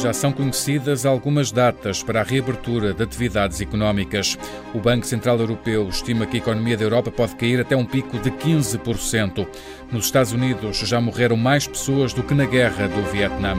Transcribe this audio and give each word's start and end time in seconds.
Já 0.00 0.14
são 0.14 0.32
conhecidas 0.32 1.04
algumas 1.04 1.52
datas 1.52 2.02
para 2.02 2.22
a 2.22 2.24
reabertura 2.24 2.94
de 2.94 3.02
atividades 3.02 3.60
económicas. 3.60 4.38
O 4.74 4.78
Banco 4.78 5.06
Central 5.06 5.38
Europeu 5.38 5.86
estima 5.90 6.24
que 6.26 6.38
a 6.38 6.40
economia 6.40 6.74
da 6.74 6.84
Europa 6.84 7.10
pode 7.10 7.36
cair 7.36 7.60
até 7.60 7.76
um 7.76 7.84
pico 7.84 8.18
de 8.18 8.30
15%. 8.30 9.46
Nos 9.92 10.06
Estados 10.06 10.32
Unidos 10.32 10.78
já 10.78 11.02
morreram 11.02 11.36
mais 11.36 11.66
pessoas 11.66 12.14
do 12.14 12.22
que 12.22 12.32
na 12.32 12.46
guerra 12.46 12.88
do 12.88 13.02
Vietnã. 13.12 13.56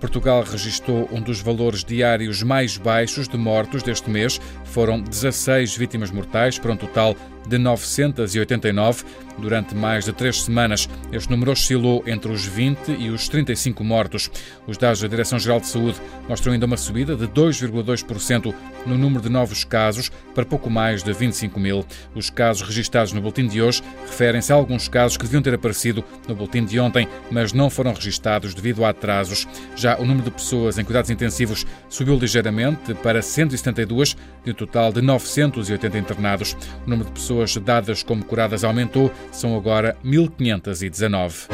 Portugal 0.00 0.42
registrou 0.42 1.08
um 1.10 1.20
dos 1.20 1.40
valores 1.40 1.82
diários 1.82 2.42
mais 2.42 2.76
baixos 2.76 3.26
de 3.26 3.36
mortos 3.36 3.82
deste 3.82 4.08
mês. 4.08 4.40
Foram 4.74 5.00
16 5.00 5.76
vítimas 5.76 6.10
mortais, 6.10 6.58
para 6.58 6.72
um 6.72 6.76
total 6.76 7.14
de 7.46 7.58
989 7.58 9.04
durante 9.38 9.74
mais 9.74 10.04
de 10.04 10.12
três 10.12 10.42
semanas. 10.42 10.88
Este 11.12 11.30
número 11.30 11.52
oscilou 11.52 12.02
entre 12.06 12.30
os 12.30 12.44
20 12.46 12.90
e 12.90 13.10
os 13.10 13.28
35 13.28 13.82
mortos. 13.82 14.30
Os 14.66 14.78
dados 14.78 15.00
da 15.00 15.08
Direção-Geral 15.08 15.60
de 15.60 15.66
Saúde 15.66 16.00
mostram 16.28 16.52
ainda 16.52 16.66
uma 16.66 16.76
subida 16.76 17.16
de 17.16 17.26
2,2% 17.26 18.54
no 18.86 18.96
número 18.96 19.22
de 19.22 19.28
novos 19.28 19.64
casos 19.64 20.10
para 20.34 20.44
pouco 20.44 20.70
mais 20.70 21.02
de 21.02 21.12
25 21.12 21.58
mil. 21.58 21.84
Os 22.14 22.30
casos 22.30 22.66
registados 22.66 23.12
no 23.12 23.20
boletim 23.20 23.46
de 23.46 23.60
hoje 23.60 23.82
referem-se 24.02 24.52
a 24.52 24.56
alguns 24.56 24.88
casos 24.88 25.16
que 25.16 25.24
deviam 25.24 25.42
ter 25.42 25.54
aparecido 25.54 26.04
no 26.28 26.34
boletim 26.34 26.64
de 26.64 26.78
ontem, 26.78 27.08
mas 27.30 27.52
não 27.52 27.68
foram 27.68 27.92
registados 27.92 28.54
devido 28.54 28.84
a 28.84 28.90
atrasos. 28.90 29.46
Já 29.76 29.96
o 29.98 30.04
número 30.04 30.24
de 30.24 30.30
pessoas 30.30 30.78
em 30.78 30.84
cuidados 30.84 31.10
intensivos 31.10 31.66
subiu 31.88 32.16
ligeiramente 32.16 32.94
para 32.94 33.20
172, 33.20 34.16
de 34.44 34.52
um 34.52 34.63
total 34.66 34.92
de 34.92 35.02
980 35.02 35.98
internados. 35.98 36.56
O 36.86 36.90
número 36.90 37.08
de 37.08 37.14
pessoas 37.14 37.56
dadas 37.56 38.02
como 38.02 38.24
curadas 38.24 38.64
aumentou, 38.64 39.12
são 39.30 39.56
agora 39.56 39.96
1519. 40.02 41.48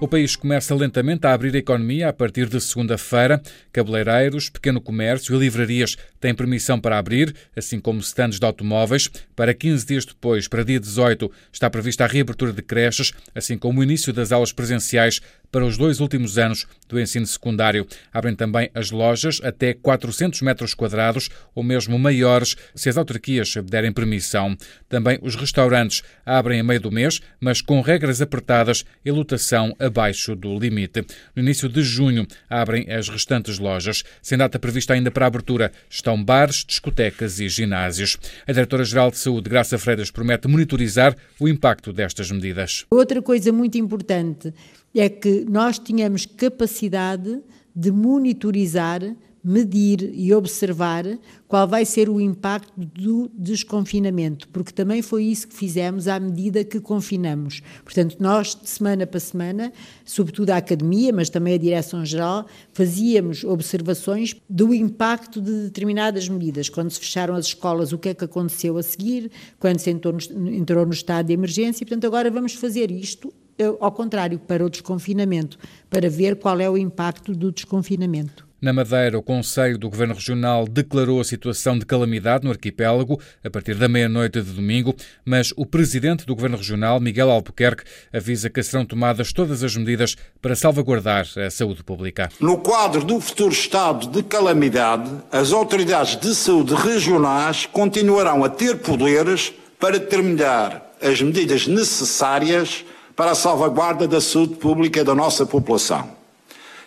O 0.00 0.08
país 0.08 0.34
começa 0.34 0.74
lentamente 0.74 1.26
a 1.26 1.34
abrir 1.34 1.54
a 1.54 1.58
economia 1.58 2.08
a 2.08 2.12
partir 2.12 2.48
de 2.48 2.58
segunda-feira. 2.58 3.38
Cabeleireiros, 3.70 4.48
pequeno 4.48 4.80
comércio 4.80 5.36
e 5.36 5.38
livrarias 5.38 5.94
têm 6.18 6.34
permissão 6.34 6.80
para 6.80 6.96
abrir, 6.96 7.34
assim 7.54 7.78
como 7.78 8.00
stands 8.00 8.40
de 8.40 8.46
automóveis. 8.46 9.10
Para 9.36 9.52
15 9.52 9.86
dias 9.86 10.06
depois, 10.06 10.48
para 10.48 10.64
dia 10.64 10.80
18, 10.80 11.30
está 11.52 11.68
prevista 11.68 12.04
a 12.04 12.06
reabertura 12.06 12.50
de 12.50 12.62
creches, 12.62 13.12
assim 13.34 13.58
como 13.58 13.80
o 13.80 13.82
início 13.82 14.10
das 14.10 14.32
aulas 14.32 14.54
presenciais 14.54 15.20
para 15.50 15.64
os 15.64 15.76
dois 15.76 16.00
últimos 16.00 16.38
anos 16.38 16.66
do 16.88 17.00
ensino 17.00 17.26
secundário. 17.26 17.86
Abrem 18.12 18.34
também 18.34 18.70
as 18.74 18.90
lojas 18.90 19.40
até 19.42 19.74
400 19.74 20.42
metros 20.42 20.74
quadrados 20.74 21.28
ou 21.54 21.62
mesmo 21.62 21.98
maiores, 21.98 22.56
se 22.74 22.88
as 22.88 22.96
autarquias 22.96 23.54
derem 23.64 23.92
permissão. 23.92 24.56
Também 24.88 25.18
os 25.22 25.34
restaurantes 25.34 26.02
abrem 26.24 26.60
a 26.60 26.64
meio 26.64 26.80
do 26.80 26.90
mês, 26.90 27.20
mas 27.40 27.60
com 27.60 27.80
regras 27.80 28.20
apertadas 28.20 28.84
e 29.04 29.10
lotação 29.10 29.74
abaixo 29.78 30.34
do 30.34 30.58
limite. 30.58 31.04
No 31.34 31.42
início 31.42 31.68
de 31.68 31.82
junho 31.82 32.26
abrem 32.48 32.90
as 32.90 33.08
restantes 33.08 33.58
lojas. 33.58 34.02
Sem 34.22 34.38
data 34.38 34.58
prevista 34.58 34.94
ainda 34.94 35.10
para 35.10 35.26
a 35.26 35.28
abertura, 35.28 35.72
estão 35.88 36.22
bares, 36.22 36.64
discotecas 36.64 37.40
e 37.40 37.48
ginásios. 37.48 38.18
A 38.46 38.52
Diretora-Geral 38.52 39.10
de 39.10 39.18
Saúde, 39.18 39.48
Graça 39.48 39.78
Freitas, 39.78 40.10
promete 40.10 40.48
monitorizar 40.48 41.16
o 41.38 41.48
impacto 41.48 41.92
destas 41.92 42.30
medidas. 42.30 42.84
Outra 42.90 43.22
coisa 43.22 43.52
muito 43.52 43.78
importante 43.78 44.52
é 44.98 45.08
que 45.08 45.44
nós 45.48 45.78
tínhamos 45.78 46.26
capacidade 46.26 47.40
de 47.74 47.92
monitorizar, 47.92 49.00
medir 49.42 50.10
e 50.14 50.34
observar 50.34 51.04
qual 51.48 51.66
vai 51.66 51.84
ser 51.86 52.10
o 52.10 52.20
impacto 52.20 52.72
do 52.76 53.30
desconfinamento, 53.34 54.46
porque 54.48 54.70
também 54.70 55.00
foi 55.00 55.24
isso 55.24 55.48
que 55.48 55.54
fizemos 55.54 56.06
à 56.08 56.20
medida 56.20 56.62
que 56.62 56.78
confinamos. 56.78 57.62
Portanto, 57.82 58.16
nós, 58.20 58.54
de 58.54 58.68
semana 58.68 59.06
para 59.06 59.18
semana, 59.18 59.72
sobretudo 60.04 60.50
a 60.50 60.58
academia, 60.58 61.10
mas 61.10 61.30
também 61.30 61.54
a 61.54 61.58
direção-geral, 61.58 62.46
fazíamos 62.72 63.42
observações 63.42 64.36
do 64.48 64.74
impacto 64.74 65.40
de 65.40 65.64
determinadas 65.64 66.28
medidas. 66.28 66.68
Quando 66.68 66.90
se 66.90 67.00
fecharam 67.00 67.34
as 67.34 67.46
escolas, 67.46 67.92
o 67.92 67.98
que 67.98 68.10
é 68.10 68.14
que 68.14 68.24
aconteceu 68.24 68.76
a 68.76 68.82
seguir, 68.82 69.30
quando 69.58 69.78
se 69.78 69.90
entrou 69.90 70.14
no, 70.14 70.50
entrou 70.50 70.84
no 70.84 70.92
estado 70.92 71.26
de 71.26 71.32
emergência. 71.32 71.86
Portanto, 71.86 72.06
agora 72.06 72.30
vamos 72.30 72.52
fazer 72.52 72.90
isto 72.90 73.32
ao 73.80 73.92
contrário, 73.92 74.38
para 74.38 74.64
o 74.64 74.70
desconfinamento, 74.70 75.58
para 75.88 76.08
ver 76.08 76.36
qual 76.36 76.60
é 76.60 76.68
o 76.68 76.78
impacto 76.78 77.32
do 77.32 77.52
desconfinamento. 77.52 78.50
Na 78.60 78.74
Madeira, 78.74 79.18
o 79.18 79.22
Conselho 79.22 79.78
do 79.78 79.88
Governo 79.88 80.12
Regional 80.12 80.68
declarou 80.68 81.18
a 81.18 81.24
situação 81.24 81.78
de 81.78 81.86
calamidade 81.86 82.44
no 82.44 82.50
arquipélago 82.50 83.18
a 83.42 83.48
partir 83.48 83.74
da 83.74 83.88
meia-noite 83.88 84.42
de 84.42 84.52
domingo, 84.52 84.94
mas 85.24 85.50
o 85.56 85.64
presidente 85.64 86.26
do 86.26 86.34
Governo 86.34 86.58
Regional, 86.58 87.00
Miguel 87.00 87.30
Albuquerque, 87.30 87.84
avisa 88.12 88.50
que 88.50 88.62
serão 88.62 88.84
tomadas 88.84 89.32
todas 89.32 89.64
as 89.64 89.74
medidas 89.74 90.14
para 90.42 90.54
salvaguardar 90.54 91.26
a 91.38 91.48
saúde 91.48 91.82
pública. 91.82 92.28
No 92.38 92.58
quadro 92.58 93.02
do 93.02 93.18
futuro 93.18 93.50
estado 93.50 94.08
de 94.08 94.22
calamidade, 94.22 95.10
as 95.32 95.52
autoridades 95.52 96.16
de 96.16 96.34
saúde 96.34 96.74
regionais 96.74 97.64
continuarão 97.64 98.44
a 98.44 98.50
ter 98.50 98.76
poderes 98.76 99.54
para 99.78 99.98
determinar 99.98 100.92
as 101.00 101.22
medidas 101.22 101.66
necessárias 101.66 102.84
para 103.20 103.32
a 103.32 103.34
salvaguarda 103.34 104.08
da 104.08 104.18
saúde 104.18 104.54
pública 104.54 105.04
da 105.04 105.14
nossa 105.14 105.44
população. 105.44 106.10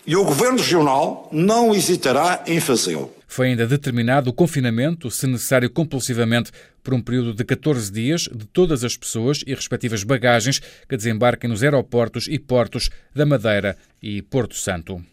E 0.04 0.16
o 0.16 0.26
Governo 0.26 0.58
Regional 0.58 1.30
não 1.32 1.76
hesitará 1.76 2.44
em 2.48 2.60
fazê-lo. 2.60 3.14
Foi 3.28 3.50
ainda 3.50 3.68
determinado 3.68 4.32
o 4.32 4.34
confinamento, 4.34 5.12
se 5.12 5.28
necessário 5.28 5.70
compulsivamente, 5.70 6.52
por 6.84 6.96
um 6.96 7.02
período 7.04 7.36
de 7.36 7.44
14 7.44 7.92
dias, 7.92 8.22
de 8.34 8.48
todas 8.48 8.84
as 8.84 8.98
pessoas 8.98 9.44
e 9.46 9.54
respectivas 9.54 10.04
bagagens 10.04 10.60
que 10.90 10.98
desembarquem 10.98 11.48
nos 11.48 11.62
aeroportos 11.62 12.26
e 12.28 12.40
portos 12.40 12.90
da 13.14 13.28
Madeira 13.28 13.78
e 14.02 14.24
Porto 14.24 14.56
Santo. 14.56 15.06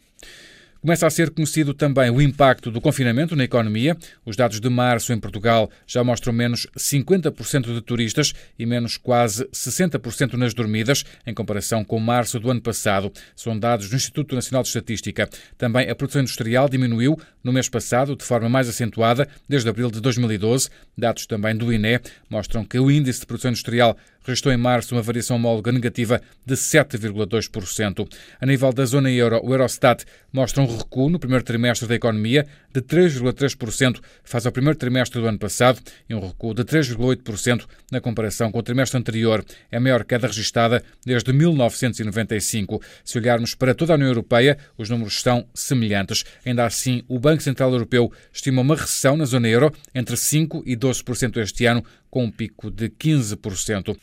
Começa 0.80 1.06
a 1.06 1.10
ser 1.10 1.28
conhecido 1.28 1.74
também 1.74 2.10
o 2.10 2.22
impacto 2.22 2.70
do 2.70 2.80
confinamento 2.80 3.36
na 3.36 3.44
economia. 3.44 3.94
Os 4.24 4.34
dados 4.34 4.58
de 4.58 4.68
março 4.70 5.12
em 5.12 5.20
Portugal 5.20 5.70
já 5.86 6.02
mostram 6.02 6.32
menos 6.32 6.66
50% 6.74 7.74
de 7.74 7.82
turistas 7.82 8.32
e 8.58 8.64
menos 8.64 8.96
quase 8.96 9.44
60% 9.48 10.38
nas 10.38 10.54
dormidas, 10.54 11.04
em 11.26 11.34
comparação 11.34 11.84
com 11.84 12.00
março 12.00 12.40
do 12.40 12.50
ano 12.50 12.62
passado. 12.62 13.12
São 13.36 13.58
dados 13.58 13.90
do 13.90 13.96
Instituto 13.96 14.34
Nacional 14.34 14.62
de 14.62 14.68
Estatística. 14.68 15.28
Também 15.58 15.90
a 15.90 15.94
produção 15.94 16.22
industrial 16.22 16.66
diminuiu 16.66 17.14
no 17.44 17.52
mês 17.52 17.68
passado 17.68 18.16
de 18.16 18.24
forma 18.24 18.48
mais 18.48 18.66
acentuada, 18.66 19.28
desde 19.46 19.68
abril 19.68 19.90
de 19.90 20.00
2012. 20.00 20.70
Dados 20.96 21.26
também 21.26 21.54
do 21.54 21.70
INE 21.70 22.00
mostram 22.30 22.64
que 22.64 22.78
o 22.78 22.90
índice 22.90 23.20
de 23.20 23.26
produção 23.26 23.50
industrial 23.50 23.98
registrou 24.24 24.52
em 24.52 24.56
março 24.56 24.94
uma 24.94 25.02
variação 25.02 25.36
homóloga 25.36 25.72
negativa 25.72 26.20
de 26.44 26.54
7,2%. 26.54 28.08
A 28.40 28.46
nível 28.46 28.72
da 28.72 28.84
zona 28.84 29.10
euro, 29.10 29.40
o 29.42 29.52
Eurostat 29.52 30.04
mostra 30.32 30.62
um 30.62 30.76
recuo 30.76 31.10
no 31.10 31.18
primeiro 31.18 31.44
trimestre 31.44 31.88
da 31.88 31.94
economia 31.94 32.46
de 32.72 32.80
3,3% 32.80 34.00
face 34.22 34.46
ao 34.46 34.52
primeiro 34.52 34.78
trimestre 34.78 35.20
do 35.20 35.26
ano 35.26 35.38
passado 35.38 35.80
e 36.08 36.14
um 36.14 36.20
recuo 36.20 36.54
de 36.54 36.64
3,8% 36.64 37.66
na 37.90 38.00
comparação 38.00 38.50
com 38.52 38.58
o 38.58 38.62
trimestre 38.62 38.98
anterior. 38.98 39.44
É 39.70 39.76
a 39.76 39.80
maior 39.80 40.04
queda 40.04 40.26
registada 40.26 40.82
desde 41.04 41.32
1995. 41.32 42.80
Se 43.04 43.18
olharmos 43.18 43.54
para 43.54 43.74
toda 43.74 43.92
a 43.92 43.96
União 43.96 44.08
Europeia, 44.08 44.58
os 44.78 44.88
números 44.88 45.20
são 45.20 45.46
semelhantes. 45.54 46.24
Ainda 46.44 46.64
assim, 46.64 47.02
o 47.08 47.18
Banco 47.18 47.42
Central 47.42 47.72
Europeu 47.72 48.12
estima 48.32 48.62
uma 48.62 48.76
recessão 48.76 49.16
na 49.16 49.24
zona 49.24 49.48
euro 49.48 49.72
entre 49.94 50.16
5% 50.16 50.62
e 50.64 50.76
12% 50.76 51.36
este 51.38 51.66
ano, 51.66 51.84
com 52.10 52.24
um 52.24 52.30
pico 52.30 52.70
de 52.70 52.88
15%. 52.88 53.96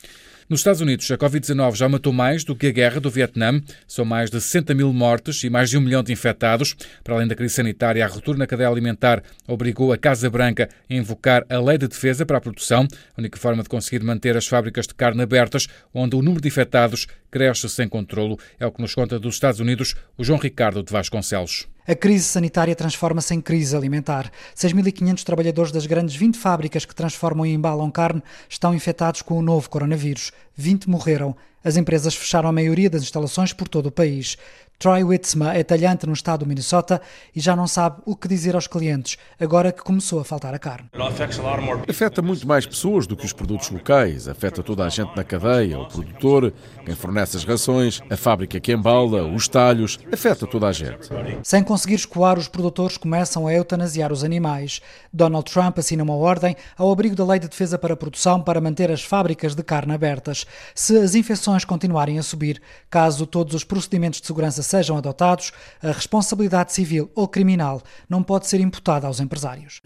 Nos 0.49 0.61
Estados 0.61 0.79
Unidos, 0.79 1.11
a 1.11 1.17
Covid-19 1.17 1.75
já 1.75 1.89
matou 1.89 2.13
mais 2.13 2.45
do 2.45 2.55
que 2.55 2.67
a 2.67 2.71
guerra 2.71 3.01
do 3.01 3.09
Vietnã. 3.09 3.61
São 3.85 4.05
mais 4.05 4.31
de 4.31 4.39
60 4.39 4.73
mil 4.73 4.93
mortes 4.93 5.43
e 5.43 5.49
mais 5.49 5.69
de 5.69 5.77
um 5.77 5.81
milhão 5.81 6.01
de 6.01 6.13
infectados. 6.13 6.73
Para 7.03 7.15
além 7.15 7.27
da 7.27 7.35
crise 7.35 7.55
sanitária, 7.55 8.05
a 8.05 8.07
ruptura 8.07 8.37
na 8.37 8.47
cadeia 8.47 8.69
alimentar 8.69 9.21
obrigou 9.45 9.91
a 9.91 9.97
Casa 9.97 10.29
Branca 10.29 10.69
a 10.89 10.93
invocar 10.93 11.45
a 11.49 11.59
lei 11.59 11.77
de 11.77 11.89
defesa 11.89 12.25
para 12.25 12.37
a 12.37 12.41
produção, 12.41 12.87
a 13.17 13.19
única 13.19 13.37
forma 13.37 13.61
de 13.61 13.67
conseguir 13.67 14.01
manter 14.05 14.37
as 14.37 14.47
fábricas 14.47 14.87
de 14.87 14.95
carne 14.95 15.21
abertas, 15.21 15.67
onde 15.93 16.15
o 16.15 16.21
número 16.21 16.39
de 16.39 16.47
infectados 16.47 17.07
cresce 17.29 17.67
sem 17.67 17.89
controlo. 17.89 18.39
É 18.57 18.65
o 18.65 18.71
que 18.71 18.81
nos 18.81 18.95
conta 18.95 19.19
dos 19.19 19.35
Estados 19.35 19.59
Unidos 19.59 19.95
o 20.17 20.23
João 20.23 20.39
Ricardo 20.39 20.81
de 20.81 20.93
Vasconcelos. 20.93 21.67
A 21.89 21.95
crise 21.95 22.25
sanitária 22.25 22.75
transforma-se 22.75 23.33
em 23.33 23.39
crise 23.39 23.73
alimentar. 23.73 24.29
6.500 24.53 25.23
trabalhadores 25.23 25.71
das 25.71 25.85
grandes 25.85 26.17
20 26.17 26.37
fábricas 26.37 26.83
que 26.83 26.93
transformam 26.93 27.45
e 27.45 27.53
embalam 27.53 27.89
carne 27.89 28.21
estão 28.49 28.75
infectados 28.75 29.21
com 29.21 29.39
o 29.39 29.41
novo 29.41 29.69
coronavírus. 29.69 30.33
20 30.57 30.89
morreram. 30.89 31.35
As 31.63 31.77
empresas 31.77 32.15
fecharam 32.15 32.49
a 32.49 32.51
maioria 32.51 32.89
das 32.89 33.03
instalações 33.03 33.53
por 33.53 33.67
todo 33.67 33.87
o 33.87 33.91
país. 33.91 34.37
Troy 34.79 35.03
Witzma 35.03 35.55
é 35.55 35.63
talhante 35.63 36.05
no 36.05 36.13
estado 36.13 36.41
do 36.41 36.45
Minnesota 36.45 37.01
e 37.35 37.39
já 37.39 37.55
não 37.55 37.67
sabe 37.67 37.99
o 38.05 38.15
que 38.15 38.27
dizer 38.27 38.53
aos 38.53 38.67
clientes, 38.67 39.17
agora 39.39 39.71
que 39.71 39.81
começou 39.81 40.19
a 40.19 40.23
faltar 40.23 40.53
a 40.53 40.59
carne. 40.59 40.87
Afeta 41.89 42.21
muito 42.21 42.47
mais 42.47 42.63
pessoas 42.67 43.07
do 43.07 43.17
que 43.17 43.25
os 43.25 43.33
produtos 43.33 43.71
locais, 43.71 44.27
afeta 44.27 44.61
toda 44.61 44.85
a 44.85 44.89
gente 44.89 45.15
na 45.15 45.23
cadeia, 45.23 45.79
o 45.79 45.87
produtor, 45.87 46.53
quem 46.85 46.93
fornece 46.93 47.37
as 47.37 47.43
rações, 47.43 48.01
a 48.07 48.15
fábrica 48.15 48.59
que 48.59 48.71
embala, 48.71 49.23
os 49.25 49.47
talhos, 49.47 49.97
afeta 50.13 50.45
toda 50.45 50.67
a 50.67 50.71
gente. 50.71 51.09
Sem 51.41 51.63
conseguir 51.63 51.95
escoar, 51.95 52.37
os 52.37 52.47
produtores 52.47 52.97
começam 52.97 53.47
a 53.47 53.53
eutanasiar 53.53 54.13
os 54.13 54.23
animais. 54.23 54.79
Donald 55.11 55.51
Trump 55.51 55.79
assina 55.79 56.03
uma 56.03 56.15
ordem 56.15 56.55
ao 56.77 56.91
abrigo 56.91 57.15
da 57.15 57.25
Lei 57.25 57.39
de 57.39 57.47
Defesa 57.47 57.79
para 57.79 57.95
a 57.95 57.97
Produção 57.97 58.43
para 58.43 58.61
manter 58.61 58.91
as 58.91 59.01
fábricas 59.01 59.55
de 59.55 59.63
carne 59.63 59.95
abertas. 59.95 60.45
Se 60.73 60.97
as 60.97 61.15
infecções 61.15 61.65
continuarem 61.65 62.19
a 62.19 62.23
subir, 62.23 62.61
caso 62.89 63.25
todos 63.25 63.53
os 63.53 63.63
procedimentos 63.63 64.21
de 64.21 64.27
segurança 64.27 64.61
sejam 64.63 64.97
adotados, 64.97 65.51
a 65.81 65.91
responsabilidade 65.91 66.73
civil 66.73 67.11
ou 67.15 67.27
criminal 67.27 67.81
não 68.09 68.23
pode 68.23 68.47
ser 68.47 68.59
imputada 68.59 69.07
aos 69.07 69.19
empresários. 69.19 69.81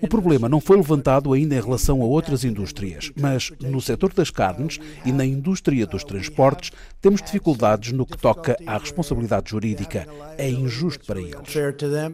O 0.00 0.08
problema 0.08 0.48
não 0.48 0.60
foi 0.60 0.76
levantado 0.76 1.32
ainda 1.32 1.54
em 1.54 1.60
relação 1.60 2.02
a 2.02 2.04
outras 2.04 2.44
indústrias, 2.44 3.10
mas 3.18 3.50
no 3.60 3.80
setor 3.80 4.12
das 4.12 4.30
carnes 4.30 4.78
e 5.04 5.12
na 5.12 5.24
indústria 5.24 5.86
dos 5.86 6.04
transportes 6.04 6.70
temos 7.00 7.22
dificuldades 7.22 7.92
no 7.92 8.06
que 8.06 8.18
toca 8.18 8.56
à 8.66 8.78
responsabilidade 8.78 9.50
jurídica. 9.50 10.06
É 10.36 10.48
injusto 10.48 11.04
para 11.06 11.20
eles. 11.20 11.34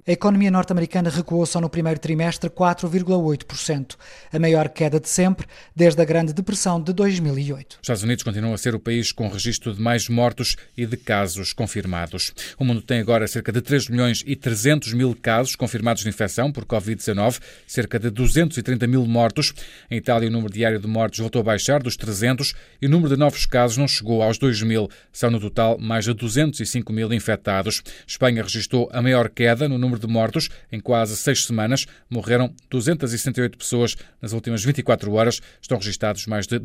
A 0.07 0.13
economia 0.13 0.51
norte-americana 0.51 1.11
recuou 1.11 1.45
só 1.47 1.61
no 1.61 1.69
primeiro 1.69 1.99
trimestre 2.01 2.51
4,8%, 2.51 3.97
a 4.33 4.39
maior 4.39 4.69
queda 4.69 5.01
de 5.01 5.09
sempre 5.09 5.47
desde 5.75 6.01
a 6.01 6.05
Grande 6.05 6.33
Depressão 6.33 6.81
de 6.81 6.93
2008. 7.21 7.73
Os 7.73 7.79
Estados 7.83 8.03
Unidos 8.03 8.23
continuam 8.23 8.55
a 8.55 8.59
ser 8.59 8.75
o 8.75 8.81
país 8.81 9.13
com 9.13 9.29
registro 9.29 9.75
de 9.75 9.81
mais 9.81 10.09
mortos 10.09 10.57
e 10.77 10.87
de 10.87 10.97
casos 10.97 11.53
confirmados. 11.53 12.33
O 12.59 12.65
mundo 12.65 12.83
tem 12.83 13.01
agora 13.01 13.27
cerca 13.27 13.53
de 13.53 13.61
3 13.61 13.89
milhões 13.89 14.23
e 14.27 14.37
300 14.37 14.93
mil 14.93 15.17
casos 15.21 15.57
confirmados 15.57 16.03
de 16.03 16.09
infecção 16.09 16.53
por 16.53 16.65
Covid-19, 16.65 17.41
cerca 17.67 17.99
de 17.99 18.11
230 18.11 18.87
mil 18.87 19.05
mortos. 19.07 19.53
Em 19.91 19.97
Itália, 19.97 20.29
o 20.29 20.33
número 20.33 20.53
diário 20.53 20.79
de 20.79 20.87
mortos 20.87 21.19
voltou 21.19 21.41
a 21.41 21.45
baixar 21.45 21.83
dos 21.83 21.97
300 21.97 22.55
e 22.81 22.87
o 22.87 22.91
número 22.91 23.15
de 23.15 23.19
novos 23.19 23.47
casos 23.47 23.77
não 23.77 23.89
chegou 23.89 24.23
aos 24.23 24.39
2 24.39 24.63
mil. 24.63 24.89
São, 25.13 25.31
no 25.31 25.41
total, 25.41 25.79
mais 25.79 26.05
de 26.05 26.15
205 26.15 26.93
mil 26.93 27.13
infectados. 27.13 27.83
Espanha 28.07 28.43
registrou 28.43 28.89
a 28.93 29.01
maior 29.03 29.29
queda 29.29 29.69
no 29.69 29.79
número 29.79 30.01
de 30.01 30.07
mortos 30.07 30.49
em 30.71 30.81
quase 30.81 31.17
seis 31.17 31.45
semanas. 31.45 31.87
Morreram 32.09 32.53
268 32.71 33.59
pessoas 33.59 33.97
nas 34.21 34.33
últimas 34.33 34.65
24 34.65 35.13
horas. 35.13 35.41
Estão 35.61 35.79
registados 35.79 36.27
mais 36.27 36.47
de 36.47 36.59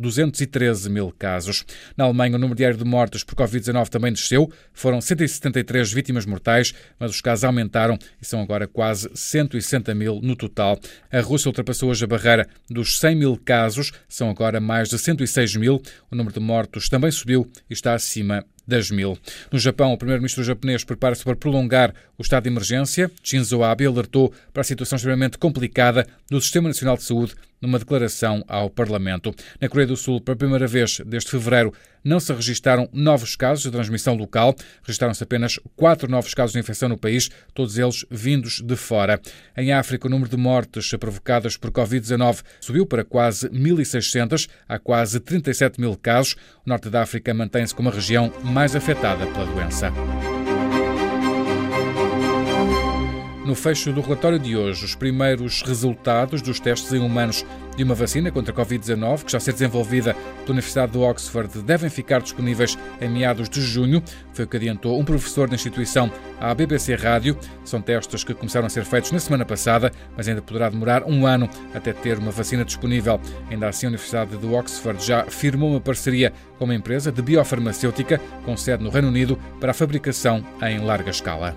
213 0.45 0.89
mil 0.89 1.13
casos. 1.17 1.65
Na 1.95 2.05
Alemanha, 2.05 2.35
o 2.35 2.39
número 2.39 2.57
diário 2.57 2.77
de 2.77 2.83
mortos 2.83 3.23
por 3.23 3.35
Covid-19 3.35 3.89
também 3.89 4.11
desceu. 4.11 4.51
Foram 4.73 5.01
173 5.01 5.91
vítimas 5.91 6.25
mortais, 6.25 6.73
mas 6.99 7.11
os 7.11 7.21
casos 7.21 7.43
aumentaram 7.43 7.97
e 8.21 8.25
são 8.25 8.41
agora 8.41 8.67
quase 8.67 9.09
160 9.13 9.93
mil 9.93 10.19
no 10.21 10.35
total. 10.35 10.79
A 11.11 11.21
Rússia 11.21 11.49
ultrapassou 11.49 11.89
hoje 11.89 12.03
a 12.03 12.07
barreira 12.07 12.47
dos 12.69 12.99
100 12.99 13.15
mil 13.15 13.37
casos, 13.43 13.91
são 14.07 14.29
agora 14.29 14.59
mais 14.59 14.89
de 14.89 14.97
106 14.97 15.55
mil. 15.55 15.81
O 16.09 16.15
número 16.15 16.33
de 16.33 16.39
mortos 16.39 16.89
também 16.89 17.11
subiu 17.11 17.49
e 17.69 17.73
está 17.73 17.93
acima 17.93 18.45
das 18.67 18.89
mil. 18.89 19.17
No 19.51 19.59
Japão, 19.59 19.91
o 19.91 19.97
primeiro-ministro 19.97 20.43
japonês 20.43 20.83
prepara-se 20.83 21.23
para 21.23 21.35
prolongar 21.35 21.93
o 22.17 22.21
estado 22.21 22.43
de 22.43 22.49
emergência. 22.49 23.11
Shinzo 23.23 23.63
Abe 23.63 23.85
alertou 23.85 24.33
para 24.53 24.61
a 24.61 24.63
situação 24.63 24.95
extremamente 24.95 25.37
complicada 25.37 26.07
do 26.29 26.39
Sistema 26.39 26.69
Nacional 26.69 26.95
de 26.95 27.03
Saúde 27.03 27.33
numa 27.61 27.79
declaração 27.79 28.43
ao 28.47 28.69
Parlamento. 28.69 29.33
Na 29.59 29.69
Coreia 29.69 29.87
do 29.87 29.95
Sul, 29.95 30.19
pela 30.19 30.35
primeira 30.35 30.67
vez 30.67 31.01
desde 31.05 31.29
fevereiro, 31.29 31.73
não 32.03 32.19
se 32.19 32.33
registaram 32.33 32.89
novos 32.91 33.35
casos 33.35 33.63
de 33.63 33.71
transmissão 33.71 34.15
local. 34.15 34.55
Registaram-se 34.83 35.23
apenas 35.23 35.59
quatro 35.75 36.09
novos 36.09 36.33
casos 36.33 36.53
de 36.53 36.59
infecção 36.59 36.89
no 36.89 36.97
país, 36.97 37.29
todos 37.53 37.77
eles 37.77 38.05
vindos 38.09 38.61
de 38.61 38.75
fora. 38.75 39.21
Em 39.55 39.71
África, 39.71 40.07
o 40.07 40.09
número 40.09 40.29
de 40.29 40.37
mortes 40.37 40.89
provocadas 40.99 41.57
por 41.57 41.71
Covid-19 41.71 42.41
subiu 42.59 42.85
para 42.85 43.03
quase 43.03 43.49
1.600. 43.49 44.49
Há 44.67 44.79
quase 44.79 45.19
37 45.19 45.79
mil 45.79 45.95
casos. 45.95 46.35
O 46.65 46.69
norte 46.69 46.89
da 46.89 47.03
África 47.03 47.33
mantém-se 47.33 47.75
como 47.75 47.89
a 47.89 47.93
região 47.93 48.33
mais 48.43 48.75
afetada 48.75 49.27
pela 49.27 49.45
doença. 49.45 49.91
No 53.45 53.55
fecho 53.55 53.91
do 53.91 54.01
relatório 54.01 54.37
de 54.37 54.55
hoje, 54.55 54.85
os 54.85 54.93
primeiros 54.93 55.63
resultados 55.63 56.43
dos 56.43 56.59
testes 56.59 56.93
em 56.93 56.99
humanos 56.99 57.43
de 57.75 57.83
uma 57.83 57.95
vacina 57.95 58.31
contra 58.31 58.53
a 58.53 58.55
Covid-19, 58.55 59.21
que 59.21 59.25
está 59.25 59.37
a 59.37 59.41
ser 59.41 59.53
desenvolvida 59.53 60.13
pela 60.13 60.51
Universidade 60.51 60.91
de 60.91 60.99
Oxford, 60.99 61.61
devem 61.63 61.89
ficar 61.89 62.21
disponíveis 62.21 62.77
em 63.01 63.09
meados 63.09 63.49
de 63.49 63.59
junho. 63.59 64.03
Foi 64.31 64.45
o 64.45 64.47
que 64.47 64.57
adiantou 64.57 64.99
um 64.99 65.03
professor 65.03 65.49
da 65.49 65.55
instituição 65.55 66.11
à 66.39 66.53
BBC 66.53 66.93
Rádio. 66.93 67.35
São 67.65 67.81
testes 67.81 68.23
que 68.23 68.35
começaram 68.35 68.67
a 68.67 68.69
ser 68.69 68.85
feitos 68.85 69.11
na 69.11 69.19
semana 69.19 69.43
passada, 69.43 69.91
mas 70.15 70.27
ainda 70.27 70.41
poderá 70.43 70.69
demorar 70.69 71.03
um 71.03 71.25
ano 71.25 71.49
até 71.73 71.93
ter 71.93 72.19
uma 72.19 72.31
vacina 72.31 72.63
disponível. 72.63 73.19
Ainda 73.49 73.69
assim, 73.69 73.87
a 73.87 73.89
Universidade 73.89 74.37
de 74.37 74.45
Oxford 74.45 75.03
já 75.03 75.23
firmou 75.25 75.71
uma 75.71 75.81
parceria 75.81 76.31
com 76.59 76.65
uma 76.65 76.75
empresa 76.75 77.11
de 77.11 77.21
biofarmacêutica 77.23 78.21
com 78.45 78.55
sede 78.55 78.83
no 78.83 78.91
Reino 78.91 79.07
Unido 79.07 79.35
para 79.59 79.71
a 79.71 79.73
fabricação 79.73 80.45
em 80.61 80.79
larga 80.79 81.09
escala. 81.09 81.55